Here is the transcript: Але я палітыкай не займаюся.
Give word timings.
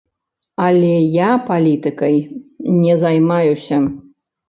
Але 0.67 0.93
я 1.17 1.29
палітыкай 1.51 2.19
не 2.83 2.99
займаюся. 3.07 3.77